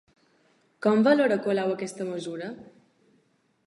Com 0.85 1.03
valora 1.09 1.39
Colau 1.45 1.77
aquesta 1.77 2.11
mesura? 2.11 2.53